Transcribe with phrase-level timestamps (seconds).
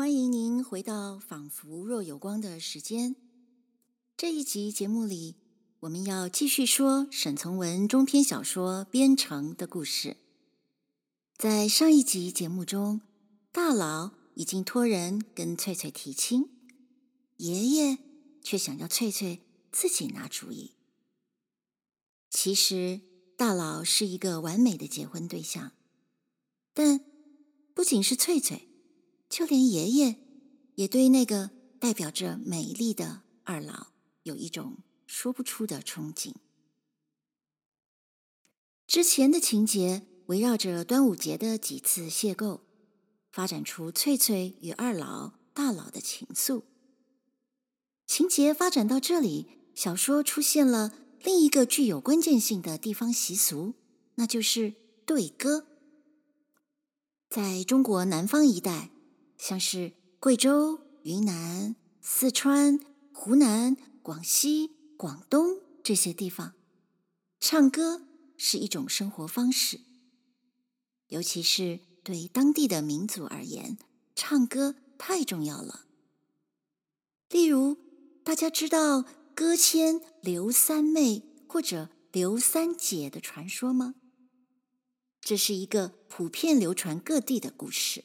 [0.00, 3.16] 欢迎您回到仿佛若有光的时间。
[4.16, 5.36] 这一集节目里，
[5.80, 10.16] 我们要继续说沈从文中篇小说《边城》的故事。
[11.36, 13.02] 在上一集节目中，
[13.52, 16.48] 大佬已经托人跟翠翠提亲，
[17.36, 17.98] 爷爷
[18.42, 19.40] 却想要翠翠
[19.70, 20.70] 自己拿主意。
[22.30, 23.02] 其实，
[23.36, 25.72] 大佬是一个完美的结婚对象，
[26.72, 27.04] 但
[27.74, 28.69] 不仅是翠翠，
[29.30, 30.16] 就连爷爷
[30.74, 33.86] 也对那个代表着美丽的二老
[34.24, 36.34] 有一种说不出的憧憬。
[38.88, 42.60] 之前的情节围绕着端午节的几次邂逅，
[43.30, 46.64] 发展出翠翠与二老、大佬的情愫。
[48.06, 53.74] 情节发展到这里，小说出现了另一个具有关键性的地方习俗，
[54.16, 54.74] 那就是
[55.06, 55.68] 对歌。
[57.28, 58.90] 在中国南方一带，
[59.40, 62.78] 像是贵州、云南、四川、
[63.12, 63.76] 湖南。
[64.02, 66.54] 广西、广东这些地方，
[67.38, 68.02] 唱歌
[68.38, 69.80] 是一种生活方式，
[71.08, 73.78] 尤其是对当地的民族而言，
[74.16, 75.84] 唱歌太重要了。
[77.28, 77.76] 例如，
[78.24, 79.04] 大家知道
[79.34, 83.94] 歌仙刘三妹或者刘三姐的传说吗？
[85.20, 88.04] 这是一个普遍流传各地的故事。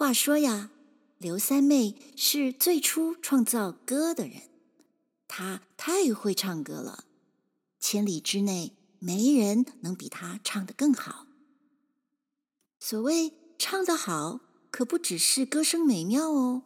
[0.00, 0.70] 话说呀，
[1.18, 4.44] 刘三妹是最初创造歌的人。
[5.28, 7.04] 她太会唱歌了，
[7.78, 11.26] 千里之内没人能比她唱得更好。
[12.78, 16.62] 所谓唱得好，可不只是歌声美妙哦，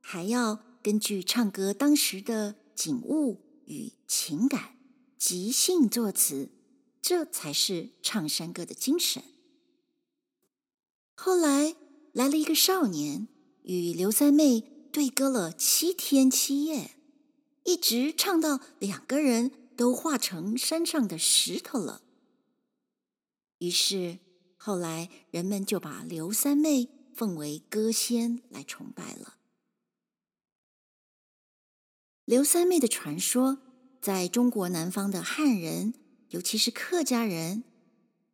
[0.00, 4.76] 还要根据唱歌当时的景物与情感
[5.18, 6.48] 即兴作词，
[7.00, 9.24] 这才是唱山歌的精神。
[11.16, 11.74] 后来
[12.12, 13.26] 来了一个少年，
[13.62, 14.60] 与刘三妹
[14.92, 16.92] 对歌了七天七夜。
[17.64, 22.02] 一直唱到两个人都化成山上的石头了。
[23.58, 24.18] 于是
[24.56, 29.38] 后来人们就把刘三妹奉为歌仙来崇拜了。
[32.24, 33.58] 刘三妹的传说，
[34.00, 35.94] 在中国南方的汉人，
[36.30, 37.64] 尤其是客家人，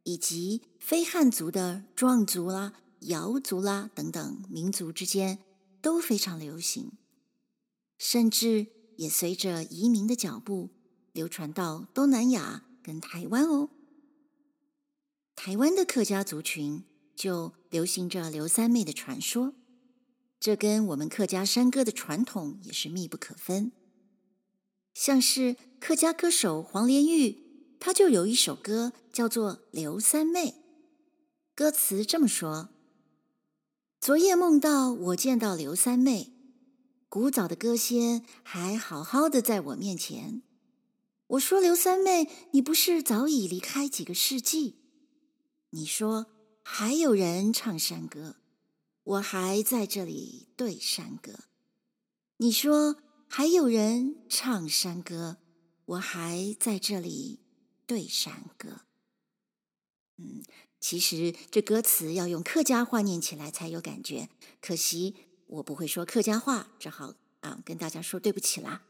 [0.04, 5.38] 以及非汉族的壮族啦、瑶族啦等等民族之间
[5.80, 6.92] 都非常流行，
[7.96, 8.78] 甚至。
[8.98, 10.70] 也随着移民的脚步
[11.12, 13.70] 流传到东南亚跟台湾哦。
[15.36, 16.82] 台湾的客家族群
[17.14, 19.54] 就流行着刘三妹的传说，
[20.40, 23.70] 这跟我们客家山歌的传统也是密不可分。
[24.94, 30.50] 像是客家歌手黄连玉，他就有一首歌叫做《刘三妹》，
[31.54, 32.70] 歌词这么说：
[34.00, 36.32] 昨夜梦到我见到刘三妹。
[37.08, 40.42] 古早的歌仙还好好的在我面前，
[41.26, 44.76] 我说刘三妹，你不是早已离开几个世纪？
[45.70, 46.26] 你说
[46.62, 48.36] 还有人唱山歌，
[49.02, 51.32] 我还在这里对山歌。
[52.36, 55.38] 你说还有人唱山歌，
[55.86, 57.40] 我还在这里
[57.84, 58.82] 对山歌。
[60.18, 60.42] 嗯，
[60.80, 64.28] 其实这歌词要用客家话念起来才有感觉，
[64.60, 65.16] 可惜。
[65.48, 68.82] 我不会说客家话，只好啊跟大家说对不起啦。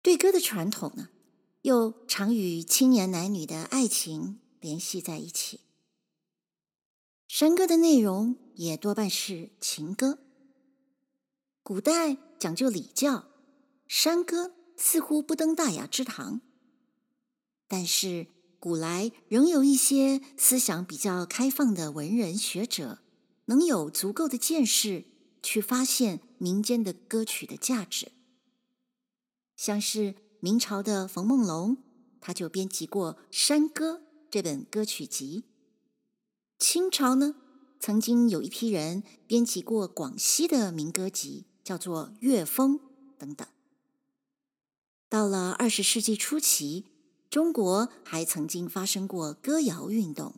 [0.00, 1.10] 对歌的传统呢，
[1.60, 5.60] 又常与青年男女的爱情联系在一起。
[7.28, 10.18] 山歌的内容也多半是情歌。
[11.62, 13.26] 古代讲究礼教，
[13.86, 16.40] 山歌似乎不登大雅之堂。
[17.68, 18.28] 但是
[18.60, 23.00] 古来仍有一些思想比较开放的文人学者。
[23.46, 25.06] 能有足够的见识
[25.42, 28.12] 去发现民间的歌曲的价值，
[29.56, 31.78] 像是明朝的冯梦龙，
[32.20, 33.94] 他就编辑过《山歌》
[34.30, 35.42] 这本歌曲集。
[36.60, 37.34] 清朝呢，
[37.80, 42.78] 曾经有一批人编辑过广西的民歌集，叫做《乐风》
[43.18, 43.44] 等等。
[45.08, 46.89] 到了二十世纪初期，
[47.30, 50.34] 中国还曾经发生过歌谣运动，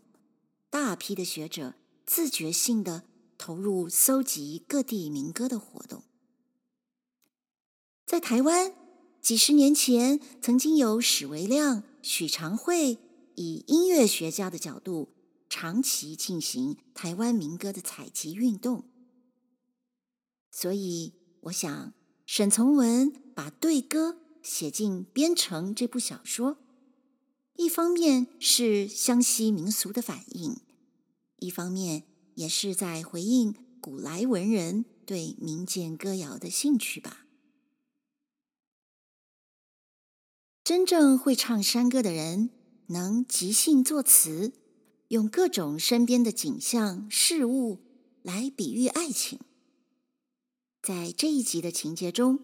[0.70, 1.74] 大批的学者。
[2.04, 3.04] 自觉性的
[3.38, 6.02] 投入搜集各地民歌的活动，
[8.04, 8.74] 在台湾
[9.22, 12.98] 几十年前，曾经有史维亮、许长惠
[13.36, 15.14] 以音乐学家的角度，
[15.48, 18.84] 长期进行台湾民歌的采集运动。
[20.50, 21.94] 所以，我想
[22.26, 26.58] 沈从文把对歌写进《边城》这部小说，
[27.62, 30.56] 一方面是湘西民俗的反应。
[31.38, 32.02] 一方面
[32.34, 37.24] 也是在回应古来文人对民间歌谣的兴趣吧。
[40.64, 42.50] 真正会唱山歌的人，
[42.88, 44.52] 能即兴作词，
[45.08, 47.84] 用各种身边的景象、事物
[48.22, 49.38] 来比喻爱情。
[50.82, 52.40] 在这一集的情节中，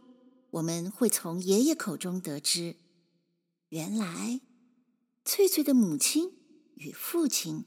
[0.51, 2.77] 我们会从爷爷口中得知，
[3.71, 4.41] 原来
[5.29, 6.39] 翠翠的母亲
[6.77, 7.67] 与父亲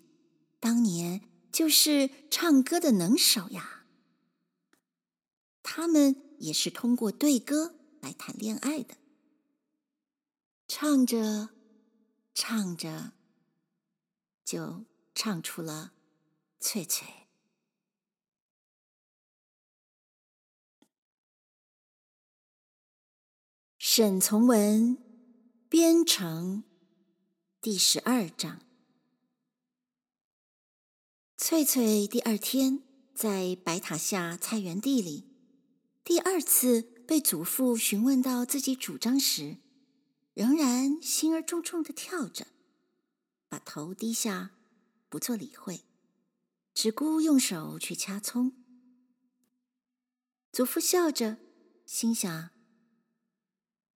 [0.59, 3.85] 当年就是唱歌的能手呀。
[5.61, 8.97] 他们也是通过对歌来谈恋爱的。
[10.67, 11.49] 唱着，
[12.33, 13.13] 唱着，
[14.43, 15.93] 就唱出了
[16.59, 17.27] 翠翠。
[23.77, 24.97] 沈从文
[25.69, 26.63] 编成
[27.63, 28.59] 第十二章。
[31.37, 32.81] 翠翠第二天
[33.13, 35.27] 在白塔下菜园地里，
[36.03, 39.57] 第二次被祖父询问到自己主张时。
[40.33, 42.47] 仍然心儿重重的跳着，
[43.47, 44.55] 把头低下，
[45.07, 45.81] 不做理会，
[46.73, 48.53] 只顾用手去掐葱。
[50.51, 51.37] 祖父笑着，
[51.85, 52.49] 心想：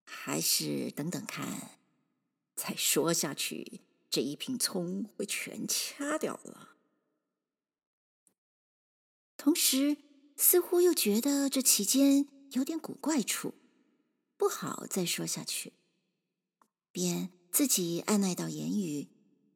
[0.03, 1.74] 还是等等看，
[2.55, 6.75] 再说下去，这一品葱会全掐掉了。
[9.37, 9.97] 同时，
[10.37, 13.53] 似乎又觉得这其间有点古怪处，
[14.37, 15.73] 不好再说下去。
[16.91, 19.09] 便自己按捺到言语，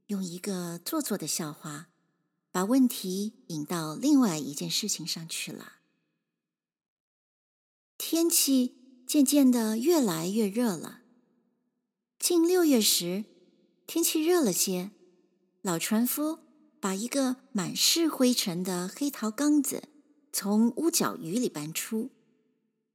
[0.08, 1.88] 用一个做作的笑话，
[2.52, 5.78] 把问题引到另外一件事情上去了。
[7.98, 10.99] 天气渐渐的越来越热了。
[12.20, 13.24] 近六月时，
[13.88, 14.92] 天气热了些，
[15.62, 16.40] 老船夫
[16.82, 19.84] 把一个满是灰尘的黑陶缸子
[20.34, 22.12] 从屋角鱼里搬出，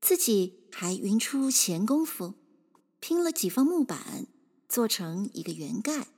[0.00, 2.34] 自己还匀出闲工夫，
[3.00, 4.26] 拼了几方木板。
[4.66, 6.08] 做成一个圆盖，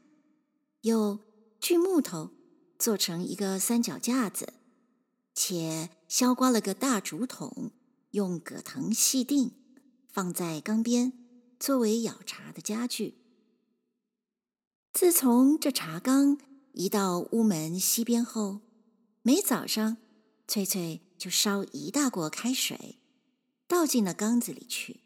[0.80, 1.18] 又
[1.60, 2.30] 锯木头
[2.78, 4.54] 做成一个三脚架子，
[5.34, 7.70] 且削刮了个大竹筒，
[8.12, 9.50] 用葛藤系定，
[10.10, 11.12] 放在缸边，
[11.58, 13.14] 作为舀茶的家具。
[14.92, 16.38] 自从这茶缸
[16.72, 18.60] 移到屋门西边后，
[19.22, 19.96] 每早上
[20.48, 22.98] 翠翠就烧一大锅开水，
[23.66, 25.00] 倒进了缸子里去，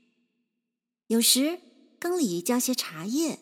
[1.07, 1.61] 有时。
[2.01, 3.41] 缸里加些茶叶，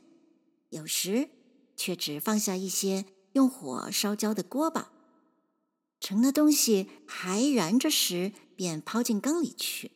[0.71, 1.31] 有时
[1.77, 3.05] 却只放下一些
[3.35, 4.91] 用火烧焦的锅巴，
[6.01, 9.93] 盛那东西还燃着时，便抛进缸里去。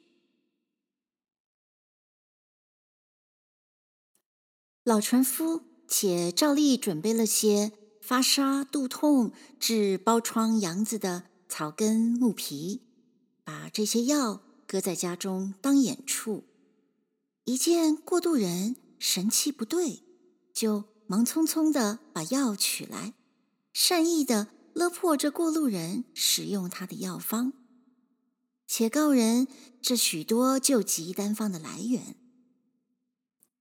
[4.84, 7.70] 老船夫且照例准备了些
[8.00, 9.30] 发烧、肚痛、
[9.60, 12.80] 治包疮痒子的草根、木皮，
[13.44, 16.42] 把这些药搁在家中当眼处。
[17.44, 20.02] 一见过渡人神气不对，
[20.52, 23.14] 就忙匆匆地把药取来，
[23.72, 27.52] 善意地勒破这过路人使用他的药方，
[28.66, 29.46] 且告人
[29.80, 32.16] 这许多救急单方的来源。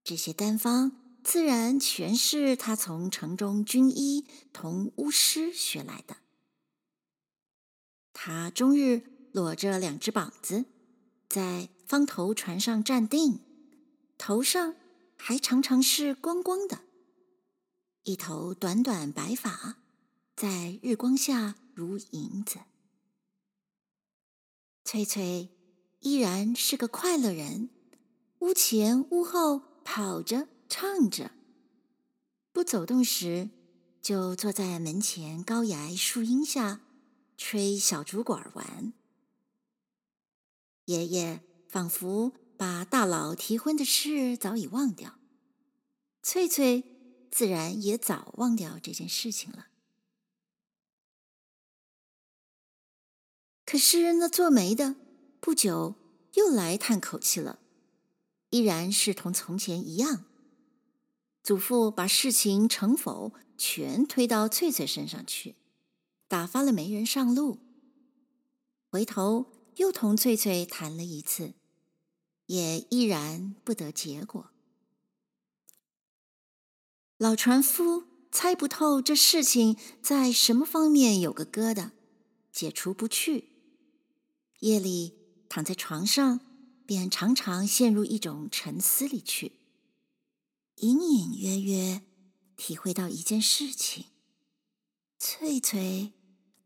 [0.04, 0.92] 这些单方
[1.24, 6.18] 自然全是他从城中军医同巫师学来的。
[8.14, 10.66] 他终日裸着两只膀子，
[11.30, 13.40] 在方头船上站定。
[14.18, 14.76] 头上
[15.18, 16.82] 还常常是光光的，
[18.04, 19.78] 一头短短白发，
[20.36, 22.60] 在日光下如银子。
[24.84, 25.50] 翠翠
[26.02, 27.70] 依然是个快乐人，
[28.40, 31.32] 屋前屋后跑着唱着，
[32.54, 33.50] 不走动时
[34.02, 36.80] 就坐在门前高崖树荫下
[37.36, 38.94] 吹小竹管玩。
[40.86, 42.32] 爷爷仿佛。
[42.62, 45.18] 把大佬提婚的事早已忘掉，
[46.22, 46.84] 翠翠
[47.32, 49.70] 自然也早忘掉这件事情了。
[53.66, 54.96] 可是那做媒的
[55.40, 55.96] 不久
[56.36, 57.58] 又来叹口气了，
[58.52, 60.26] 依然是同从前一样。
[61.44, 65.56] 祖父把事情成否全推到翠翠身上去，
[66.28, 67.60] 打发了媒人上路，
[68.90, 71.54] 回头又同翠翠谈了一次。
[72.48, 74.52] 也依然不得结果。
[77.18, 81.92] 老船夫猜不透这事情在什么方面有个疙瘩，
[82.52, 83.54] 解除不去。
[84.60, 85.14] 夜里
[85.48, 86.42] 躺在床上，
[86.86, 89.54] 便常常陷入一种沉思里去，
[90.82, 92.02] 隐隐约约
[92.58, 94.06] 体会到一件事情：
[95.20, 96.14] 翠翠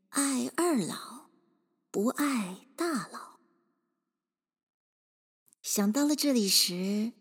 [0.08, 1.30] 爱二老，
[1.92, 3.42] 不爱大老。
[5.62, 7.12] 想到了这里时，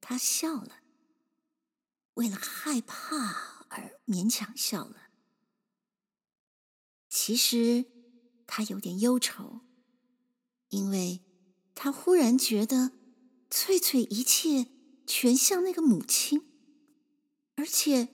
[0.00, 0.80] 他笑了，
[2.14, 5.10] 为了害怕而勉强笑了。
[7.10, 7.84] 其实
[8.46, 9.60] 他有点忧愁，
[10.70, 11.20] 因为
[11.74, 12.92] 他忽然觉得
[13.50, 14.71] 翠翠一切
[15.06, 16.42] 全像那个母亲，
[17.56, 18.08] 而且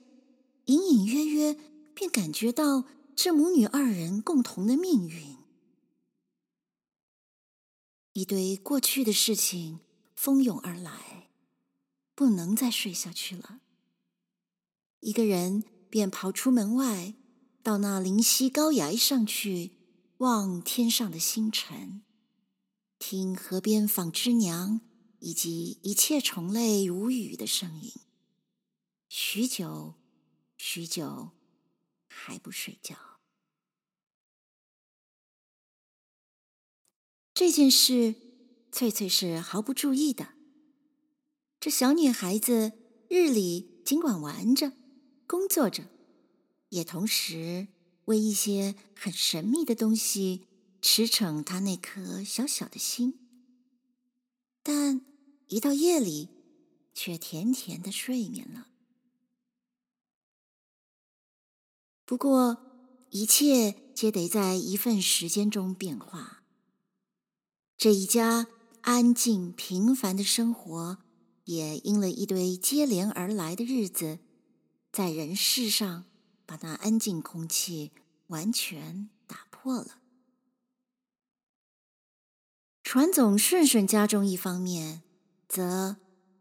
[0.65, 1.57] 隐隐约约
[1.93, 5.37] 便感觉到这母女二人共同的命运。
[8.13, 9.79] 一堆过去的事情
[10.15, 11.29] 蜂拥而来，
[12.15, 13.61] 不能再睡下去了。
[14.99, 17.15] 一个人便跑出门外。
[17.61, 19.73] 到那灵溪高崖上去，
[20.19, 22.01] 望天上的星辰，
[22.97, 24.79] 听河边纺织娘
[25.19, 27.93] 以及一切虫类无语的声音。
[29.07, 29.95] 许久，
[30.57, 31.31] 许久，
[32.07, 32.95] 还不睡觉。
[37.33, 38.15] 这件事，
[38.71, 40.33] 翠翠是毫不注意的。
[41.59, 42.73] 这小女孩子
[43.09, 44.73] 日里尽管玩着，
[45.25, 45.89] 工作着。
[46.69, 47.67] 也同时
[48.05, 50.45] 为一些很神秘的东西
[50.81, 53.27] 驰骋她那颗小小的心，
[54.61, 55.01] 但
[55.49, 56.29] 一到夜里，
[56.93, 58.69] 却甜甜的睡眠了。
[62.05, 62.57] 不过，
[63.11, 66.43] 一切皆得在一份时间中变化。
[67.77, 68.47] 这一家
[68.81, 70.97] 安静平凡的生活，
[71.43, 74.19] 也因了一堆接连而来的日子，
[74.91, 76.05] 在人世上。
[76.49, 77.91] 把那安静空气
[78.29, 79.99] 完全打破了。
[82.81, 85.03] 传总顺顺家中一方面，
[85.49, 85.97] 则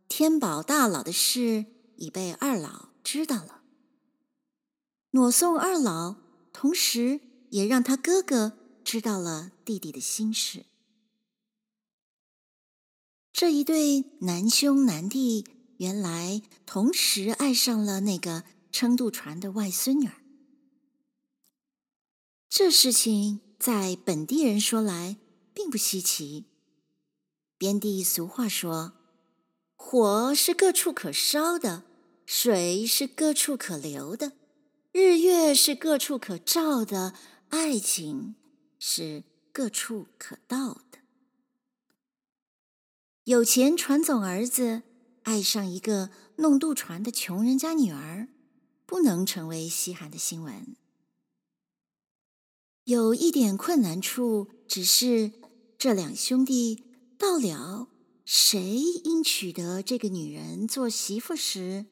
[0.08, 3.62] 天宝大老的事已被二老知道了。
[5.10, 6.14] 挪送二老，
[6.52, 8.52] 同时也让他哥哥
[8.84, 10.66] 知道了弟弟的心事。
[13.32, 15.44] 这一对难兄难弟，
[15.78, 18.44] 原来同时爱上了那个。
[18.70, 20.22] 撑渡船的外孙女儿，
[22.48, 25.16] 这事情在本地人说来
[25.54, 26.44] 并不稀奇。
[27.56, 28.92] 边地俗话说
[29.80, 31.84] ：“火是各处可烧的，
[32.26, 34.32] 水是各处可流的，
[34.92, 37.14] 日月是各处可照的，
[37.48, 38.34] 爱情
[38.78, 40.98] 是各处可到的。”
[43.24, 44.82] 有钱船总儿子
[45.22, 48.28] 爱上一个弄渡船的穷人家女儿。
[48.88, 50.74] 不能成为稀罕的新闻。
[52.84, 55.32] 有一点困难处，只是
[55.76, 56.84] 这两兄弟
[57.18, 57.88] 到了
[58.30, 61.86] 谁应娶得这个女人做媳妇时，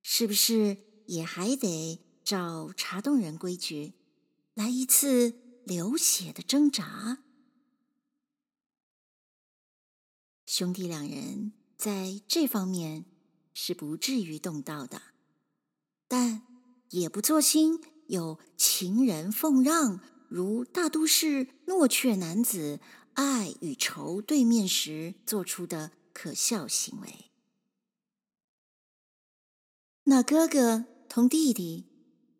[0.00, 3.92] 是不是也还得照茶洞人规矩
[4.54, 5.34] 来一次
[5.66, 7.18] 流血的挣扎？
[10.46, 13.04] 兄弟两人在这方面
[13.52, 15.02] 是不至于动刀的。
[16.08, 16.46] 但
[16.88, 20.00] 也不做心有情人奉让，
[20.30, 22.80] 如大都市诺怯男子
[23.14, 27.30] 爱与仇对面时做出的可笑行为。
[30.04, 31.86] 那哥哥同弟弟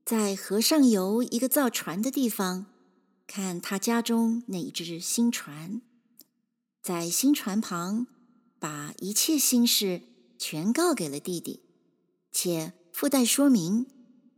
[0.05, 2.67] 在河上游一个造船的地方，
[3.27, 5.83] 看他家中那一只新船，
[6.83, 8.07] 在新船旁
[8.59, 10.03] 把一切心事
[10.39, 11.62] 全告给了弟弟，
[12.33, 12.75] 且。
[12.93, 13.87] 附带说明，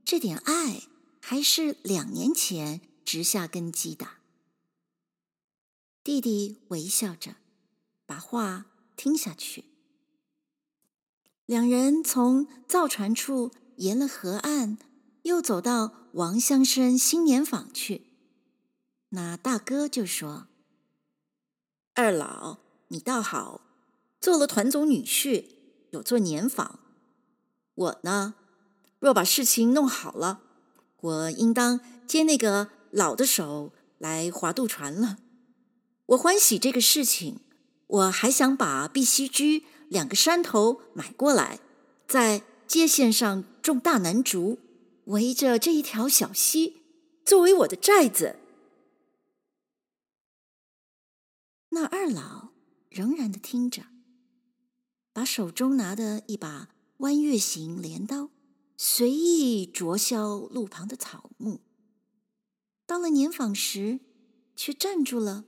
[0.05, 0.83] 这点爱
[1.21, 4.07] 还是两年前植下根基的。
[6.05, 7.37] 弟弟微笑着，
[8.07, 8.67] 把话
[8.97, 9.67] 听下去。
[11.47, 14.79] 两人从造船处沿了河岸，
[15.23, 18.07] 又走到王乡生新年坊去。
[19.11, 20.49] 那大哥就说
[21.95, 23.61] ：“二老，你倒好，
[24.21, 25.47] 做了团总女婿，
[25.91, 26.81] 有做年坊。
[27.75, 28.35] 我呢？”
[28.99, 30.43] 若把事情弄好了，
[31.01, 35.19] 我应当接那个老的手来划渡船了。
[36.12, 37.40] 我欢喜这个事情，
[37.87, 41.59] 我还想把碧溪居两个山头买过来，
[42.07, 44.59] 在街线上种大楠竹，
[45.07, 46.83] 围着这一条小溪，
[47.25, 48.37] 作为我的寨子。
[51.71, 52.50] 那二老
[52.90, 53.85] 仍然的听着，
[55.14, 58.28] 把手中拿的一把弯月形镰刀。
[58.76, 61.61] 随意啄削路旁的草木，
[62.85, 64.00] 到了年访时，
[64.57, 65.45] 却站住了，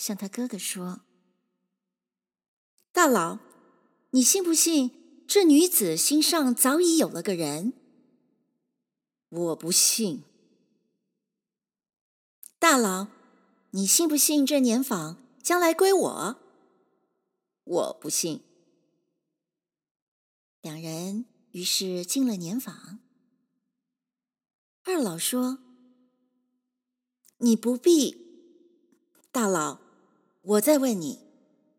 [0.00, 1.02] 向他哥哥说
[2.90, 3.38] ：“大佬，
[4.12, 7.74] 你信不信这女子心上早已有了个人
[9.28, 10.24] ？”“我不信。
[12.58, 13.08] ”“大佬，
[13.72, 16.40] 你信不信这年坊将来归我？
[17.64, 18.40] 我不信。
[20.62, 23.00] 两人于是进了年坊。
[24.84, 25.58] 二老说
[27.36, 28.30] ：“你不必。”
[29.32, 29.78] 大佬，
[30.42, 31.20] 我再问你：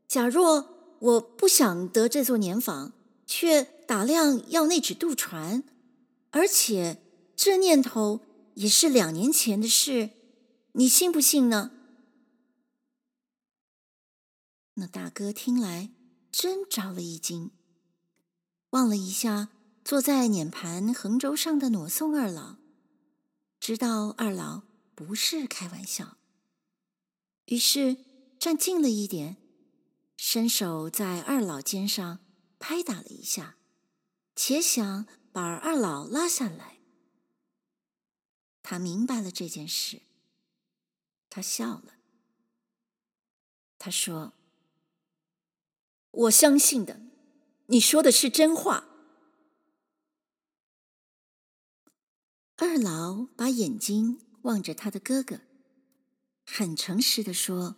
[0.08, 2.94] 假若我不想得这座年坊，
[3.26, 5.64] 却打量要那只渡船，
[6.30, 7.02] 而且
[7.36, 8.22] 这念头
[8.54, 10.12] 也是两年前的事，
[10.74, 11.72] 你信不信呢？
[14.76, 15.90] 那大哥听来
[16.32, 17.52] 真着了一惊，
[18.70, 19.50] 望了一下
[19.84, 22.58] 坐在碾盘横轴上的挪送二老，
[23.60, 24.62] 知道二老
[24.94, 26.18] 不是开玩笑。
[27.46, 27.98] 于是
[28.42, 29.38] 站近了一点，
[30.18, 32.26] 伸手在二老肩上
[32.58, 33.56] 拍打了一下，
[34.36, 36.80] 且想把二老拉下来。
[38.64, 40.02] 他明白了这件事，
[41.30, 41.98] 他笑了。
[43.78, 44.34] 他说
[46.10, 47.00] ：“我相信的，
[47.68, 48.88] 你说的是真话。”
[52.58, 55.42] 二老把眼睛望着他的哥哥。
[56.44, 57.76] 很诚实的说：“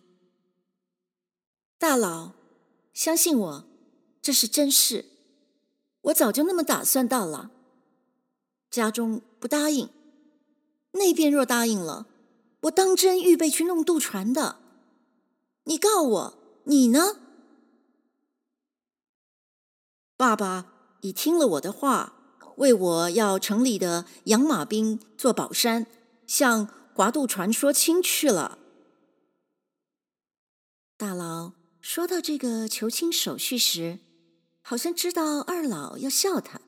[1.84, 2.32] 大佬，
[2.94, 3.66] 相信我，
[4.22, 5.04] 这是真事。
[6.04, 7.52] 我早就那么打算到了。
[8.72, 9.90] 家中不答应，
[10.94, 12.06] 那边若答应了，
[12.62, 14.60] 我当真预备去弄渡船的。
[15.66, 17.18] 你告我，你呢？
[20.16, 22.13] 爸爸已听了我的话，
[22.56, 25.86] 为我要城里的养马兵做保山，
[26.25, 28.58] 向划渡船说亲去了。”
[30.96, 31.52] 大佬
[31.84, 34.00] 说到这个求亲手续时，
[34.62, 36.62] 好像知道二老要笑他，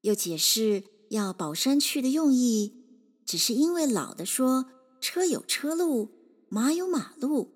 [0.00, 2.84] 又解释要宝山去的用意，
[3.24, 4.66] 只是因为老的说
[5.00, 6.10] 车有车路，
[6.48, 7.52] 马有马路，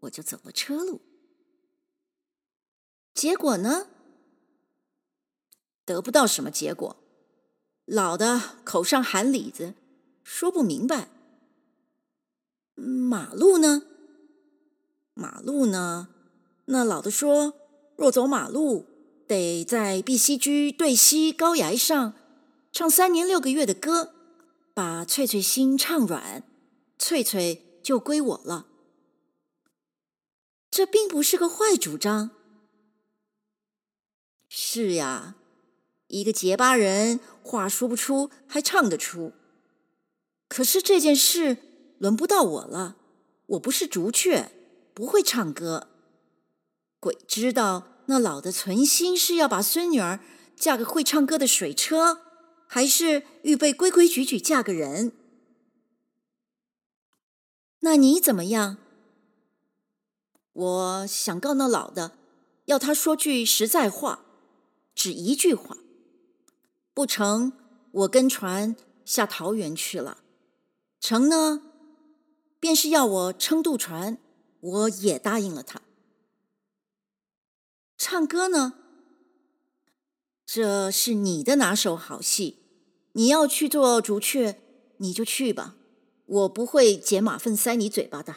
[0.00, 1.00] 我就走了车路。
[3.14, 3.86] 结果呢？
[5.84, 6.96] 得不到什么结果，
[7.84, 9.74] 老的口上含里子，
[10.24, 11.08] 说不明白。
[12.74, 13.93] 马路呢？
[15.14, 16.08] 马路呢？
[16.66, 17.54] 那老的说，
[17.96, 18.86] 若走马路，
[19.28, 22.14] 得在碧溪居对西高崖上
[22.72, 24.12] 唱三年六个月的歌，
[24.74, 26.42] 把翠翠心唱软，
[26.98, 28.66] 翠翠就归我了。
[30.70, 32.30] 这并不是个坏主张。
[34.48, 35.36] 是呀，
[36.08, 39.32] 一个结巴人，话说不出，还唱得出。
[40.48, 41.58] 可是这件事
[41.98, 42.96] 轮不到我了，
[43.46, 44.50] 我不是竹雀。
[44.94, 45.88] 不会唱歌，
[47.00, 50.20] 鬼知道那老的存心是要把孙女儿
[50.54, 52.20] 嫁个会唱歌的水车，
[52.68, 55.12] 还是预备规规矩矩嫁个人？
[57.80, 58.78] 那你怎么样？
[60.52, 62.12] 我想告那老的，
[62.66, 64.24] 要他说句实在话，
[64.94, 65.76] 只一句话，
[66.94, 67.52] 不成，
[67.90, 70.18] 我跟船下桃园去了；
[71.00, 71.62] 成呢，
[72.60, 74.18] 便是要我撑渡船。
[74.64, 75.82] 我也答应了他。
[77.98, 78.72] 唱歌呢？
[80.46, 82.58] 这是你的拿手好戏，
[83.12, 84.60] 你要去做竹雀，
[84.98, 85.76] 你就去吧，
[86.24, 88.34] 我不会捡马粪塞你嘴巴的。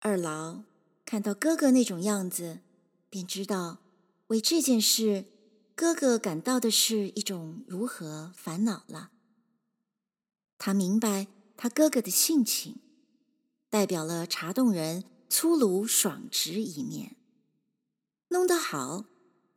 [0.00, 0.64] 二老
[1.04, 2.58] 看到哥哥那种样子，
[3.08, 3.78] 便知道
[4.28, 5.26] 为这件事，
[5.76, 9.12] 哥哥感到的是一种如何烦恼了。
[10.58, 11.28] 他明白。
[11.56, 12.80] 他哥哥的性情，
[13.70, 17.16] 代表了茶洞人粗鲁爽直一面。
[18.28, 19.04] 弄得好，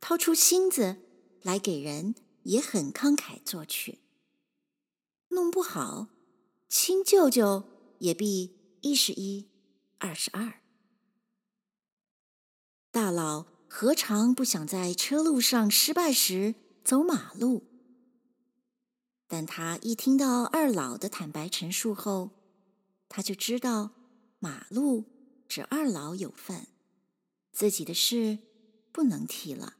[0.00, 0.96] 掏出心子
[1.42, 3.98] 来给人，也很慷慨作去；
[5.28, 6.08] 弄不好，
[6.68, 7.64] 亲舅舅
[7.98, 9.48] 也必一是一，
[9.98, 10.60] 二是二。
[12.90, 17.67] 大佬何尝不想在车路上失败时走马路？
[19.30, 22.30] 但他一听到二老的坦白陈述后，
[23.10, 23.90] 他就知道
[24.38, 25.04] 马路
[25.46, 26.66] 只二老有份，
[27.52, 28.38] 自己的事
[28.90, 29.76] 不能提了。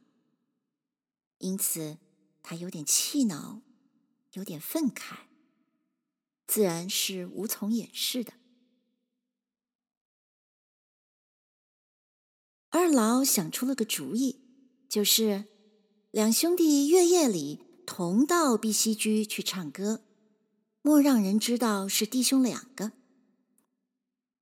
[1.39, 1.97] 因此，
[2.43, 3.61] 他有点气恼，
[4.33, 5.21] 有点愤慨，
[6.45, 8.33] 自然是无从掩饰的。
[12.69, 14.43] 二老想出了个主意，
[14.87, 15.45] 就是
[16.11, 17.68] 两兄弟月夜里。
[17.89, 20.03] 同到碧溪居去唱歌，
[20.83, 22.91] 莫让人知道是弟兄两个。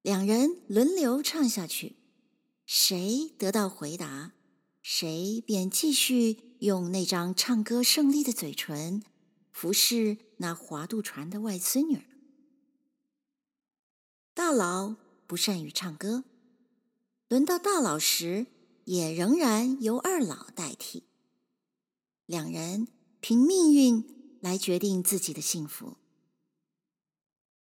[0.01, 1.95] 两人轮流唱下去，
[2.65, 4.33] 谁得到回答，
[4.81, 9.01] 谁便继续用那张唱歌胜利的嘴唇
[9.53, 12.01] 服侍那划渡船的外孙女。
[14.33, 16.25] 大佬不善于唱歌，
[17.29, 18.47] 轮到大佬时，
[18.83, 21.05] 也仍然由二老代替。
[22.25, 22.89] 两人
[23.27, 25.97] 凭命运来决定自己的幸福，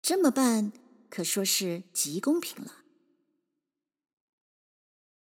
[0.01, 0.71] 这么办
[1.09, 2.85] 可说是极公平了。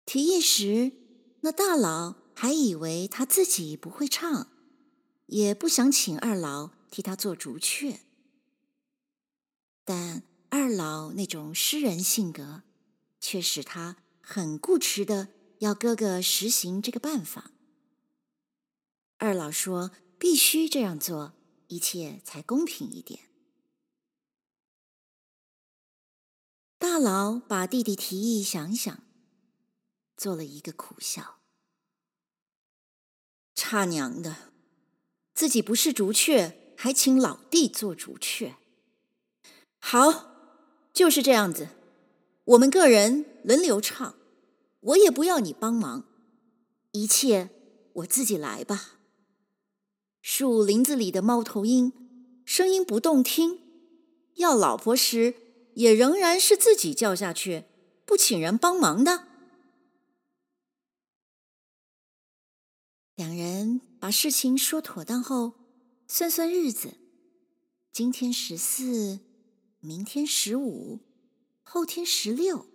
[0.05, 0.91] 提议时，
[1.39, 4.51] 那大佬还以为他自己不会唱，
[5.25, 8.01] 也不想请二老替他做竹雀，
[9.83, 10.21] 但。
[10.51, 12.61] 二老那种诗人性格，
[13.19, 17.49] 却使他很固执的要哥哥实行这个办法。
[19.17, 21.33] 二老说：“必须这样做，
[21.69, 23.21] 一切才公平一点。”
[26.77, 29.03] 大佬把弟弟提议想想，
[30.15, 31.39] 做了一个苦笑
[33.55, 34.53] ：“差娘的，
[35.33, 38.57] 自己不是竹雀，还请老弟做竹雀，
[39.79, 40.27] 好。”
[40.91, 41.69] 就是这样子，
[42.43, 44.15] 我们个人轮流唱，
[44.81, 46.03] 我也不要你帮忙，
[46.91, 47.49] 一切
[47.93, 48.98] 我自己来吧。
[50.21, 51.93] 树林子里的猫头鹰，
[52.45, 53.59] 声音不动听，
[54.35, 55.35] 要老婆时
[55.75, 57.65] 也仍然是自己叫下去，
[58.05, 59.27] 不请人帮忙的。
[63.15, 65.53] 两人把事情说妥当后，
[66.07, 66.95] 算算日子，
[67.91, 69.19] 今天十四。
[69.81, 70.99] 明天十五，
[71.63, 72.65] 后天十六，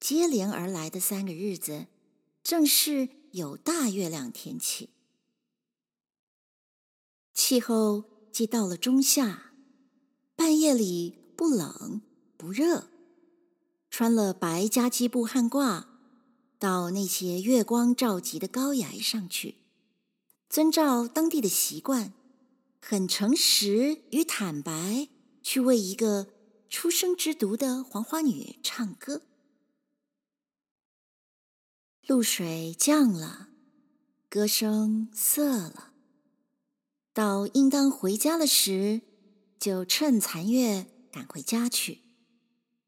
[0.00, 1.86] 接连而来的三个日子，
[2.42, 4.90] 正是有大月亮天气。
[7.38, 9.52] 气候既到了中夏，
[10.34, 12.02] 半夜里不冷
[12.36, 12.88] 不热，
[13.88, 15.84] 穿了白家基布汉褂，
[16.58, 19.54] 到那些月光照击的高崖上去，
[20.50, 22.12] 遵照当地的习惯，
[22.82, 25.08] 很诚实与坦白。
[25.40, 26.26] 去为一个
[26.68, 29.22] 初生之犊的黄花女唱歌。
[32.06, 33.48] 露水降了，
[34.28, 35.87] 歌声色了。
[37.18, 39.02] 到应当回家了时，
[39.58, 42.02] 就趁残月赶回家去，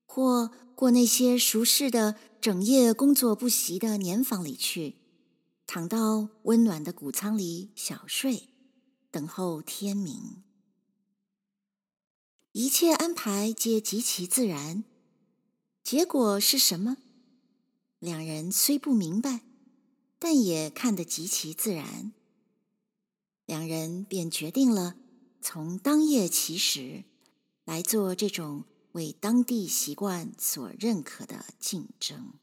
[0.07, 4.99] 或过那些熟识的整夜工作不息的年房里去，
[5.67, 8.51] 躺到温暖的谷仓里小睡，
[9.11, 10.45] 等候天明。
[12.53, 14.85] 一切安排皆极其自然，
[15.83, 16.99] 结果是什么？
[17.99, 19.41] 两人虽不明白，
[20.21, 22.13] 但也看得极其自然。
[23.51, 24.95] 两人便决定了
[25.43, 27.03] 从当夜起始，
[27.65, 32.35] 来做这种为当地习惯所认可的竞争。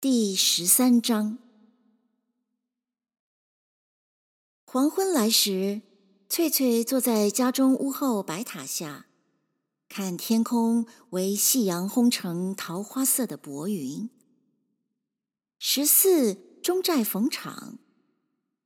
[0.00, 1.36] 第十三章。
[4.64, 5.82] 黄昏来时，
[6.30, 9.04] 翠翠坐在家中屋后白塔下，
[9.86, 14.08] 看天空为夕阳烘成桃花色的薄云。
[15.62, 17.78] 十四中寨逢场，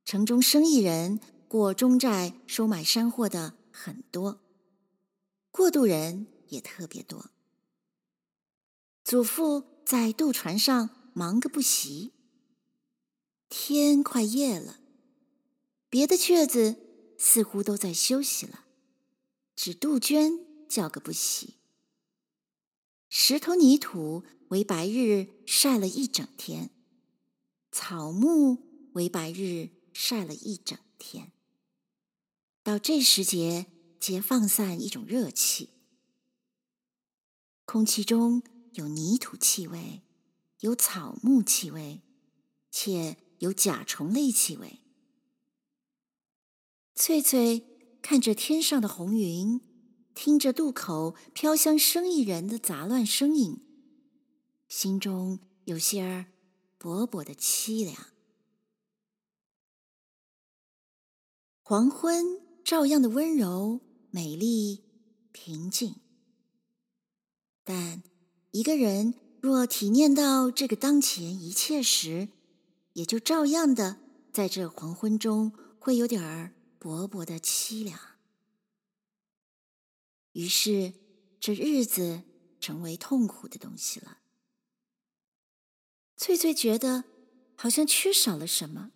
[0.05, 4.39] 城中生意人过中寨收买山货的很多，
[5.51, 7.31] 过渡人也特别多。
[9.03, 12.13] 祖父在渡船上忙个不息，
[13.49, 14.79] 天快夜了。
[15.89, 16.77] 别的雀子
[17.17, 18.63] 似乎都在休息了，
[19.53, 21.55] 只杜鹃叫个不息。
[23.09, 26.69] 石头泥土为白日晒了一整天，
[27.77, 31.33] 草木为白日晒了一整天。
[32.63, 33.65] 到这时节，
[33.99, 35.71] 皆放散一种热气，
[37.65, 38.41] 空气中
[38.75, 40.03] 有泥土气味，
[40.61, 42.01] 有草木气味，
[42.71, 44.79] 且有甲虫类气味。
[46.95, 49.59] 翠翠看着天上的红云，
[50.13, 53.59] 听着渡口飘香生意人的杂乱声音，
[54.69, 56.27] 心中有些儿
[56.85, 57.97] 薄薄的凄凉。
[61.63, 64.83] 黄昏照样的温柔、美丽、
[65.31, 65.95] 平静，
[67.63, 68.03] 但
[68.51, 72.29] 一个人若体念到这个当前一切时，
[72.93, 73.97] 也就照样的
[74.31, 76.53] 在这黄昏中会有点儿。
[76.77, 77.99] 薄薄的凄凉，
[80.33, 80.93] 于是
[81.39, 82.21] 这日子
[82.59, 84.19] 成为痛苦的东西了。
[86.17, 87.03] 翠翠觉得
[87.55, 88.91] 好像缺少了什么，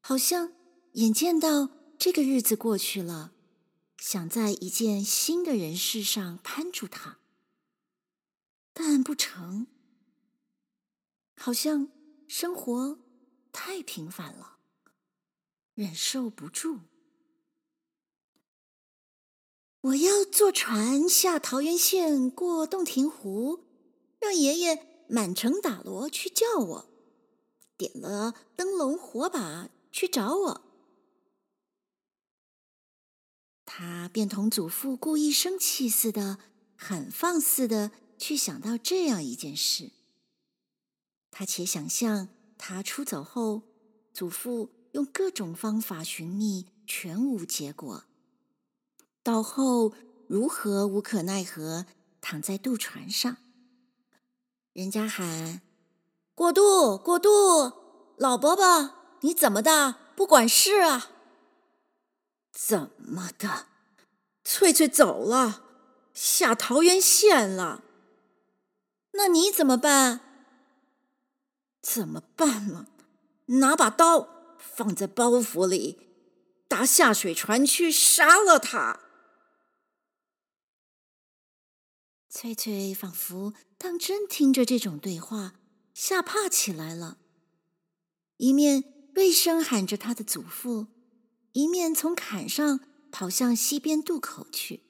[0.00, 0.52] 好像
[0.92, 3.32] 眼见到这个日子过去了，
[3.98, 7.18] 想在一件新的人事上攀住他，
[8.72, 9.66] 但不成，
[11.36, 11.88] 好像
[12.28, 12.98] 生活
[13.50, 14.58] 太平凡了，
[15.74, 16.80] 忍受不住。
[19.80, 23.64] 我要坐船下桃源县，过洞庭湖，
[24.20, 26.88] 让爷爷满城打锣去叫我，
[27.76, 30.62] 点了灯笼火把去找我。
[33.66, 36.38] 他便同祖父故意生气似的，
[36.74, 39.90] 很放肆的去想到这样一件事。
[41.30, 43.64] 他且想象他出走后，
[44.14, 48.04] 祖父用各种方法寻觅，全无结果。
[49.22, 49.92] 到后
[50.26, 51.84] 如何无可奈何，
[52.22, 53.36] 躺在渡船上，
[54.72, 55.60] 人家喊
[56.34, 57.72] ：“过渡，过渡，
[58.16, 59.96] 老伯伯，你怎么的？
[60.16, 61.10] 不管事啊？
[62.50, 63.66] 怎么的？
[64.42, 65.62] 翠翠走了，
[66.14, 67.82] 下桃源县了。
[69.12, 70.20] 那你怎么办？
[71.82, 72.86] 怎么办了？
[73.46, 75.98] 拿把刀放在包袱里，
[76.66, 79.00] 搭下水船去杀了他。”
[82.34, 85.52] 翠翠仿佛当真听着这种对话，
[85.92, 87.18] 吓怕起来了，
[88.38, 90.86] 一面厉声喊着他的祖父，
[91.52, 94.82] 一面从坎上跑向溪边渡口去。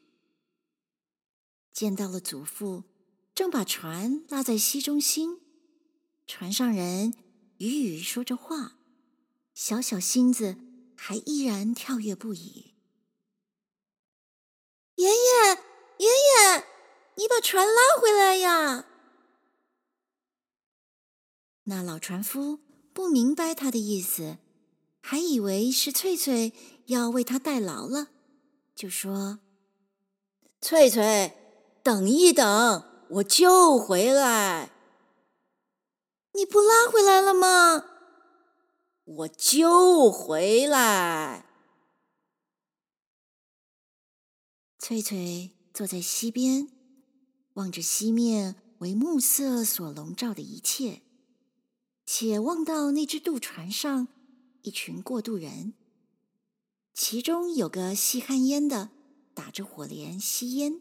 [1.72, 2.84] 见到了祖父，
[3.34, 5.40] 正把船拉在溪中心，
[6.28, 7.12] 船上人
[7.58, 8.78] 语语说着话，
[9.52, 10.58] 小小心子
[10.94, 12.74] 还依然跳跃不已。
[14.94, 15.54] 爷爷，
[15.98, 16.71] 爷爷。
[17.16, 18.86] 你把船拉回来呀！
[21.64, 22.58] 那老船夫
[22.92, 24.38] 不明白他的意思，
[25.00, 26.52] 还以为是翠翠
[26.86, 28.08] 要为他代劳了，
[28.74, 29.40] 就说
[30.60, 31.36] ：“翠翠，
[31.82, 34.70] 等一等，我就回来。”
[36.34, 37.84] 你不拉回来了吗？
[39.04, 41.46] 我就回来。
[44.78, 46.81] 翠翠坐在溪边。
[47.54, 51.02] 望着西面为暮色所笼罩的一切，
[52.06, 54.08] 且望到那只渡船上
[54.62, 55.74] 一群过渡人，
[56.94, 58.90] 其中有个吸旱烟的，
[59.34, 60.80] 打着火镰吸烟，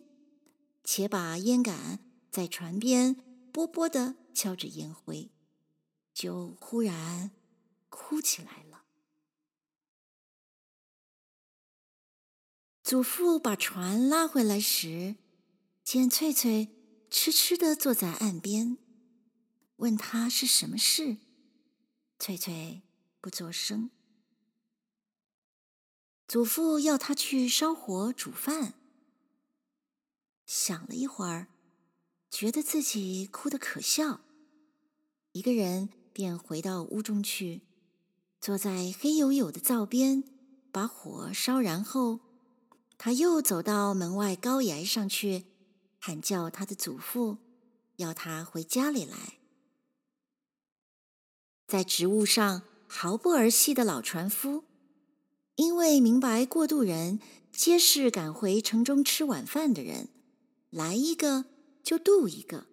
[0.84, 3.16] 且把烟杆在船边
[3.52, 5.30] 啵啵地敲着烟灰，
[6.14, 7.32] 就忽然
[7.90, 8.86] 哭起来了。
[12.84, 15.16] 祖父把船拉回来时，
[15.94, 16.70] 见翠翠
[17.10, 18.78] 痴痴地坐在岸边，
[19.76, 21.18] 问他是什么事。
[22.18, 22.84] 翠翠
[23.20, 23.90] 不作声。
[26.30, 28.76] 祖父要他去烧火煮饭，
[30.46, 31.50] 想了一会儿，
[32.30, 34.22] 觉得自己哭得可笑，
[35.34, 37.64] 一个人便回到屋中去，
[38.40, 40.24] 坐在黑黝黝的灶边，
[40.72, 42.22] 把火烧燃后，
[42.98, 45.51] 他又走到门外高崖上去。
[46.04, 47.38] 喊叫他的祖父，
[47.98, 49.38] 要他回家里来。
[51.68, 54.64] 在职务上毫不儿戏的老船夫，
[55.58, 57.20] 因为明白过渡人
[57.52, 60.10] 皆是赶回城中吃晚饭的人，
[60.72, 61.46] 来一个
[61.84, 62.66] 就渡一个，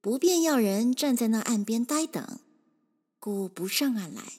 [0.00, 2.38] 不便要人站在那岸边呆等，
[3.18, 4.34] 故不上岸来，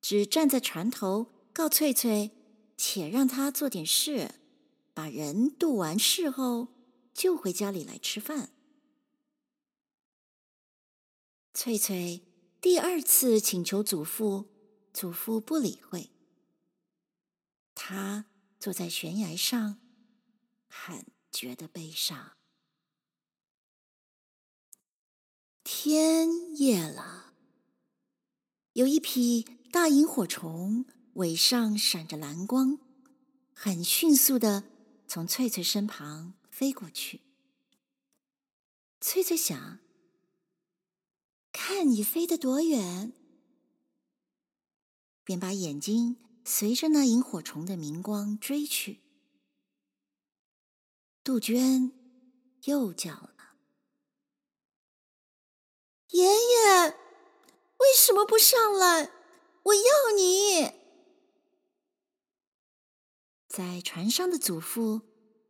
[0.00, 2.30] 只站在船头告翠翠，
[2.78, 4.30] 且让他做点事，
[4.94, 6.68] 把人渡完事后。
[7.18, 8.52] 就回家里来吃饭。
[11.52, 12.22] 翠翠
[12.60, 14.48] 第二次请求祖父，
[14.92, 16.12] 祖父不理会。
[17.74, 18.26] 他
[18.60, 19.80] 坐在悬崖上，
[20.68, 22.36] 很觉得悲伤。
[25.64, 27.34] 天夜了，
[28.74, 32.78] 有一匹大萤火虫，尾上闪着蓝光，
[33.52, 34.62] 很迅速地
[35.08, 36.37] 从翠翠身旁。
[36.58, 37.20] 飞过去，
[39.00, 39.78] 翠翠想：
[41.52, 43.12] 看你飞得多远，
[45.22, 49.04] 便把眼睛随着那萤火虫的明光追去。
[51.22, 51.92] 杜鹃
[52.64, 53.54] 又叫了
[56.10, 56.88] ：“爷爷，
[57.76, 59.12] 为什么不上来？
[59.62, 60.72] 我要你！”
[63.46, 65.07] 在船上的祖父。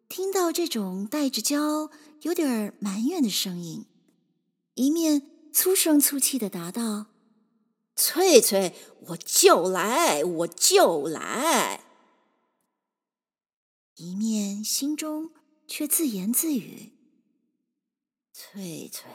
[0.09, 1.91] 听到这种带着娇、
[2.23, 3.85] 有点埋怨的声音，
[4.75, 7.07] 一面粗声粗气的答道
[7.95, 8.75] ：“翠翠，
[9.09, 11.85] 我就来，我就来。”
[13.97, 15.33] 一面心中
[15.67, 16.93] 却自言自语
[18.33, 19.11] ：“翠翠，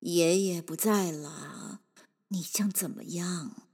[0.00, 1.82] 爷爷不在了，
[2.28, 3.68] 你将怎么样？”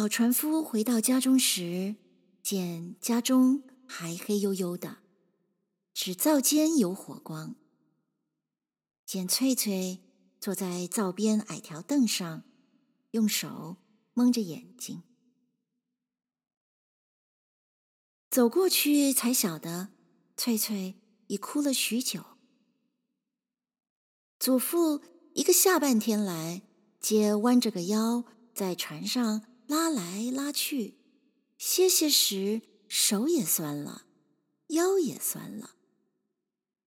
[0.00, 1.96] 老船夫回到家中时，
[2.42, 5.00] 见家中还黑黝黝的，
[5.92, 7.54] 只灶间有火光。
[9.04, 9.98] 见翠翠
[10.40, 12.44] 坐在灶边矮条凳上，
[13.10, 13.76] 用手
[14.14, 15.02] 蒙着眼睛。
[18.30, 19.90] 走过去，才晓得
[20.34, 22.24] 翠翠已哭了许久。
[24.38, 25.02] 祖父
[25.34, 26.62] 一个下半天来，
[26.98, 30.96] 皆弯着个腰在船上拉来拉去，
[31.56, 34.04] 歇歇时手也酸了，
[34.66, 35.76] 腰也酸了。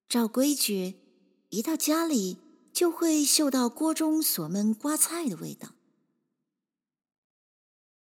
[0.10, 1.00] 照规矩，
[1.48, 2.40] 一到家里
[2.74, 5.76] 就会嗅到锅中所焖瓜菜的味道，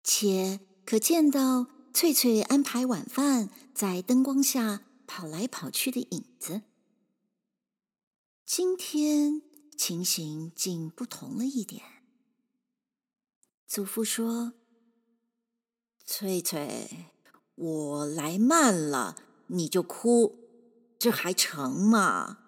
[0.03, 1.67] 且可见到。
[1.95, 6.63] 翠翠安排晚饭，在灯光下跑来跑去的影子。
[8.47, 9.43] 今天
[9.77, 11.83] 情形竟不同了一点。
[13.67, 14.53] 祖父说
[16.05, 17.07] ：“翠翠，
[17.55, 19.15] 我来慢了，
[19.47, 20.37] 你就哭，
[20.99, 22.39] 这还成吗？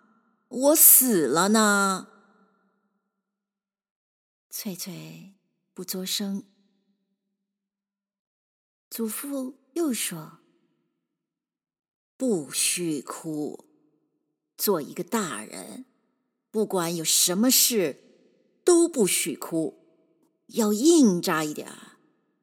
[0.48, 2.08] 我死了呢。”
[4.50, 5.34] 翠翠
[5.74, 6.44] 不作声。
[8.90, 10.40] 祖父又说
[12.16, 13.66] ：“不许哭，
[14.58, 15.86] 做一个大人，
[16.52, 18.02] 不管有什么事，
[18.64, 19.86] 都不许哭，
[20.48, 21.70] 要硬扎一点，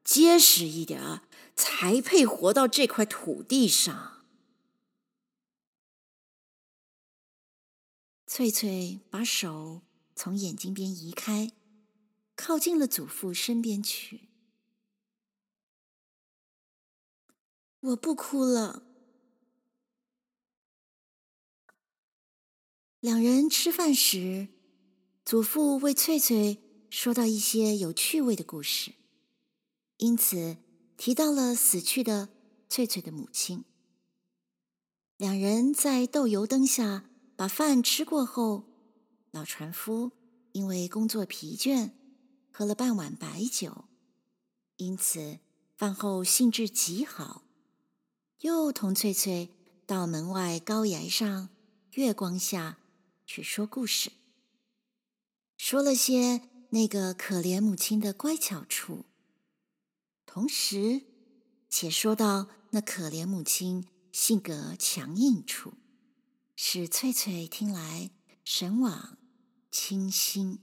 [0.03, 1.21] 结实一点，
[1.55, 4.11] 才配活到这块土地上。”
[8.25, 9.83] 翠翠把手
[10.15, 11.51] 从眼睛边移开，
[12.35, 14.29] 靠近了祖父身边去。
[17.79, 18.83] 我不哭了。
[22.99, 24.47] 两人吃饭时，
[25.23, 26.57] 祖父为翠翠
[26.89, 28.93] 说到一些有趣味的故事，
[30.03, 30.57] 因此
[30.97, 32.27] 提到了死去的
[32.67, 33.63] 翠翠的母亲。
[35.15, 37.05] 两人在豆油灯下
[37.37, 38.65] 把饭吃过后，
[39.31, 40.11] 老船夫
[40.51, 41.91] 因为工作疲倦，
[42.51, 43.85] 喝了半碗白酒，
[44.75, 45.39] 因此
[45.77, 47.43] 饭后兴致极好。
[48.41, 49.51] 又同翠翠
[49.85, 51.47] 到门外高崖上，
[51.91, 52.79] 月光下
[53.25, 54.11] 去说故事，
[55.55, 59.05] 说了些那个可怜母亲的乖巧处，
[60.33, 61.03] 同时
[61.69, 65.73] 且说到那可怜母亲性格强硬处，
[66.55, 68.09] 使翠翠听来
[68.43, 69.19] 神往
[69.69, 70.57] 清新。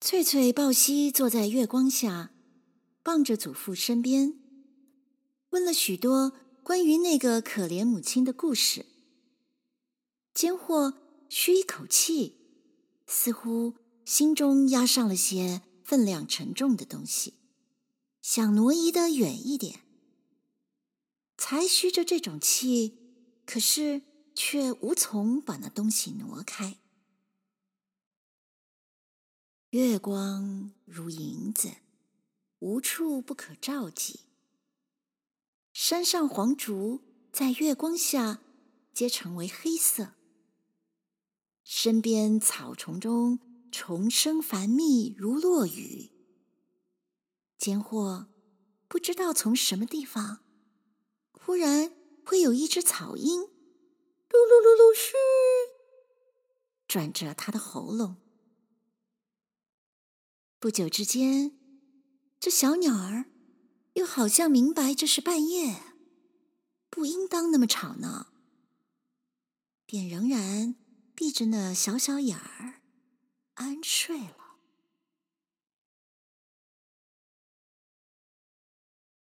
[0.00, 2.30] 翠翠抱膝坐在月光下。
[3.02, 4.40] 傍着祖父身边，
[5.50, 8.86] 问了许多关于那个可怜母亲的故事。
[10.32, 10.94] 间或
[11.28, 12.38] 吁一口气，
[13.06, 13.74] 似乎
[14.06, 17.34] 心中压上了些分量沉重的东西，
[18.20, 19.82] 想挪移得远一点。
[21.38, 22.98] 才吁着这种气，
[23.46, 24.02] 可是
[24.34, 26.78] 却无从把那东西挪开。
[29.70, 31.70] 月光如银子。
[32.60, 34.20] 无处不可照及。
[35.74, 38.40] 山上黄竹在月光下
[38.94, 40.14] 皆成为黑色，
[41.62, 43.38] 身边草丛中
[43.70, 46.10] 虫声繁密如落雨。
[47.58, 48.28] 间或
[48.88, 50.44] 不知道从什么地方，
[51.32, 51.92] 忽然
[52.24, 55.12] 会有一只草莺，噜噜噜噜嘘，
[56.86, 58.16] 转着它的喉咙。
[60.58, 61.58] 不久之间。
[62.38, 63.24] 这小鸟儿
[63.94, 65.82] 又好像明白这是半夜，
[66.90, 68.28] 不应当那么吵闹，
[69.84, 70.76] 便仍然
[71.14, 72.75] 闭着那小小眼儿
[73.56, 74.56] 安睡了。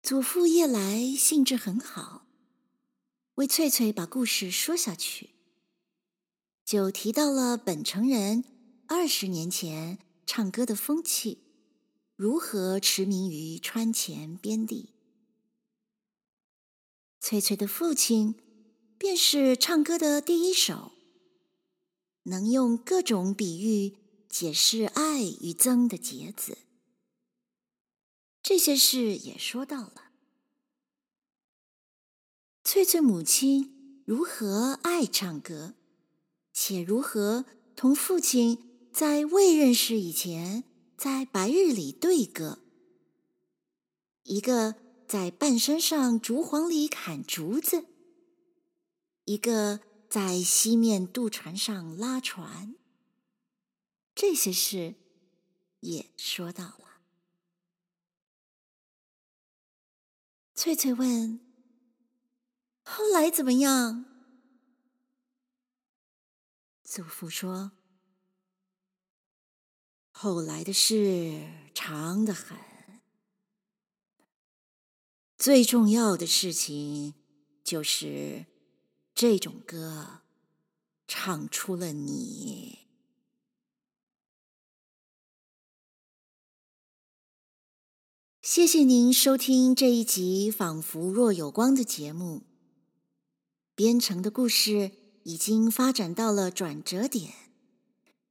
[0.03, 2.27] 祖父夜来兴致很好，
[3.35, 5.31] 为翠翠把故事说下去，
[6.65, 8.43] 就提到了本城人
[8.87, 11.45] 二十年前唱歌的风气。
[12.17, 14.95] 如何驰名于川黔边地？
[17.21, 18.35] 翠翠的父亲
[18.97, 20.91] 便是唱歌的第一手，
[22.25, 23.97] 能用各种比喻
[24.29, 26.59] 解释爱与憎的节子。
[28.43, 30.13] 这些事也说到了。
[32.65, 35.75] 翠翠母亲如何爱唱歌，
[36.53, 40.65] 且如何同父亲在未认识以前，
[40.97, 42.59] 在白日里对歌，
[44.25, 44.75] 一个
[45.07, 47.87] 在半山上竹篁里砍竹子，
[49.25, 52.75] 一个在西面渡船上拉船。
[54.21, 54.97] 这些事
[55.79, 57.03] 也说到了。
[60.57, 61.39] 翠翠问
[62.83, 64.07] ：“后来怎么样？”
[66.83, 67.71] 祖父说
[70.11, 72.59] ：“后来的事长得很，
[75.37, 77.15] 最重要的事情
[77.63, 78.47] 就是
[79.15, 80.23] 这种歌
[81.07, 82.87] 唱出了你。”
[88.51, 92.45] 谢谢您收听这一集《仿佛若有光》的节目。
[93.75, 94.91] 编程的故事
[95.25, 97.35] 已经发展到了转折点，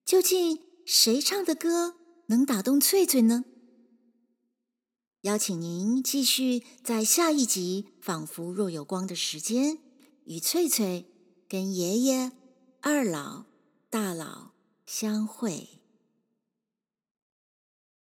[0.03, 0.57] 究竟
[0.87, 1.97] 谁唱的歌
[2.29, 3.45] 能打动翠翠呢？
[5.21, 9.77] 邀请您继续在下一集《仿佛若有光》的时间，
[10.25, 11.05] 与翠翠
[11.47, 12.31] 跟爷爷、
[12.81, 13.45] 二老、
[13.91, 14.53] 大老
[14.87, 15.76] 相会。